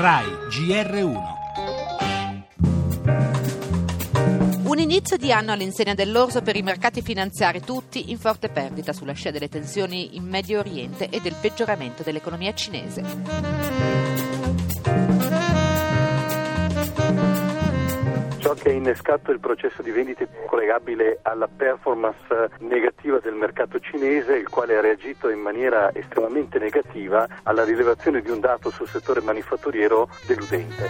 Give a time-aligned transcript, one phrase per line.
[0.00, 1.22] RAI GR1
[4.62, 9.12] Un inizio di anno all'insegna dell'orso per i mercati finanziari tutti in forte perdita sulla
[9.12, 13.02] scia delle tensioni in Medio Oriente e del peggioramento dell'economia cinese.
[18.68, 24.50] Ha innescato il processo di vendita è collegabile alla performance negativa del mercato cinese, il
[24.50, 30.10] quale ha reagito in maniera estremamente negativa alla rilevazione di un dato sul settore manifatturiero
[30.26, 30.84] deludente.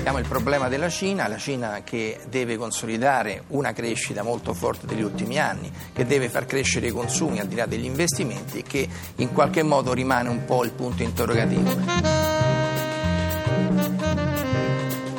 [0.00, 5.02] Abbiamo il problema della Cina, la Cina che deve consolidare una crescita molto forte degli
[5.02, 8.86] ultimi anni, che deve far crescere i consumi al di là degli investimenti e che
[9.16, 12.27] in qualche modo rimane un po' il punto interrogativo.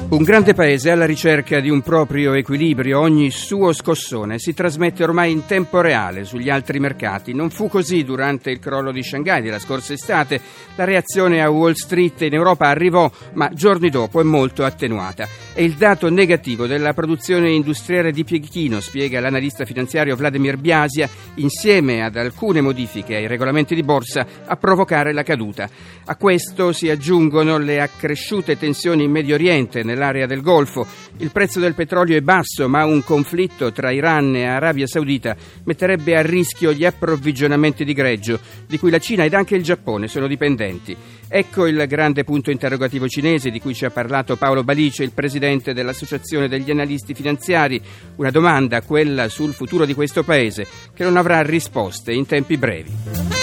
[0.09, 5.31] Un grande paese alla ricerca di un proprio equilibrio, ogni suo scossone si trasmette ormai
[5.31, 7.31] in tempo reale sugli altri mercati.
[7.31, 10.41] Non fu così durante il crollo di Shanghai della scorsa estate.
[10.77, 15.27] La reazione a Wall Street in Europa arrivò, ma giorni dopo è molto attenuata.
[15.53, 22.03] È il dato negativo della produzione industriale di Pechino, spiega l'analista finanziario Vladimir Biasia, insieme
[22.03, 25.69] ad alcune modifiche ai regolamenti di borsa, a provocare la caduta.
[26.05, 30.87] A questo si aggiungono le accresciute tensioni in Medio Oriente, nell'area del Golfo.
[31.17, 36.15] Il prezzo del petrolio è basso, ma un conflitto tra Iran e Arabia Saudita metterebbe
[36.15, 40.27] a rischio gli approvvigionamenti di greggio, di cui la Cina ed anche il Giappone sono
[40.27, 40.95] dipendenti.
[41.27, 45.73] Ecco il grande punto interrogativo cinese di cui ci ha parlato Paolo Balice, il presidente
[45.73, 47.79] dell'Associazione degli analisti finanziari.
[48.15, 53.38] Una domanda, quella sul futuro di questo paese, che non avrà risposte in tempi brevi.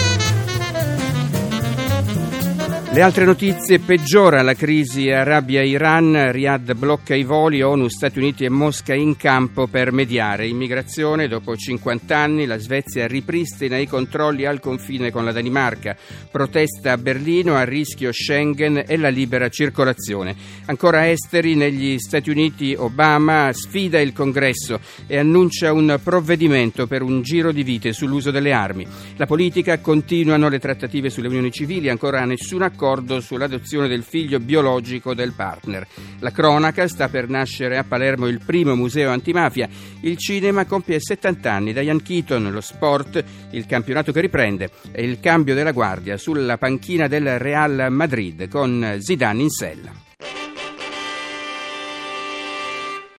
[2.97, 8.49] Le altre notizie peggiora la crisi Arabia-Iran, Riyadh blocca i voli, ONU, Stati Uniti e
[8.49, 10.47] Mosca in campo per mediare.
[10.47, 15.95] Immigrazione, dopo 50 anni la Svezia ripristina i controlli al confine con la Danimarca.
[16.31, 20.35] Protesta a Berlino, a rischio Schengen e la libera circolazione.
[20.65, 27.21] Ancora esteri, negli Stati Uniti Obama sfida il Congresso e annuncia un provvedimento per un
[27.21, 28.87] giro di vite sull'uso delle armi.
[29.17, 34.39] La politica continuano le trattative sulle unioni civili, ancora nessun accordo accordo sull'adozione del figlio
[34.39, 35.85] biologico del partner.
[36.19, 39.67] La cronaca sta per nascere a Palermo il primo museo antimafia.
[40.01, 41.73] Il cinema compie 70 anni.
[41.73, 43.21] Diane Keaton, lo sport,
[43.51, 48.95] il campionato che riprende e il cambio della guardia sulla panchina del Real Madrid con
[48.99, 50.05] Zidane in sella.